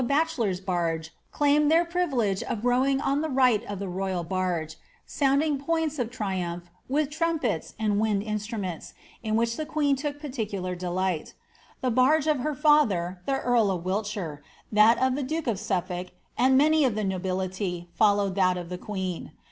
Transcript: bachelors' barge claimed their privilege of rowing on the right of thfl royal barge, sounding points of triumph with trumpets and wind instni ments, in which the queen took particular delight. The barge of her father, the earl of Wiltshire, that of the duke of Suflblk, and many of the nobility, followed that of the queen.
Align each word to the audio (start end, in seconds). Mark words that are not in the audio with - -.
bachelors' 0.01 0.59
barge 0.59 1.11
claimed 1.31 1.69
their 1.69 1.85
privilege 1.85 2.41
of 2.41 2.65
rowing 2.65 2.99
on 2.99 3.21
the 3.21 3.29
right 3.29 3.63
of 3.65 3.77
thfl 3.77 3.93
royal 3.93 4.23
barge, 4.23 4.77
sounding 5.05 5.59
points 5.59 5.99
of 5.99 6.09
triumph 6.09 6.71
with 6.89 7.11
trumpets 7.11 7.75
and 7.77 7.99
wind 7.99 8.23
instni 8.23 8.59
ments, 8.59 8.95
in 9.21 9.35
which 9.35 9.57
the 9.57 9.65
queen 9.65 9.95
took 9.95 10.19
particular 10.19 10.73
delight. 10.73 11.35
The 11.81 11.91
barge 11.91 12.25
of 12.25 12.39
her 12.39 12.55
father, 12.55 13.21
the 13.27 13.41
earl 13.41 13.69
of 13.69 13.85
Wiltshire, 13.85 14.41
that 14.71 14.97
of 14.97 15.13
the 15.13 15.21
duke 15.21 15.45
of 15.45 15.57
Suflblk, 15.57 16.09
and 16.35 16.57
many 16.57 16.83
of 16.83 16.95
the 16.95 17.03
nobility, 17.03 17.87
followed 17.93 18.33
that 18.33 18.57
of 18.57 18.69
the 18.69 18.79
queen. 18.79 19.33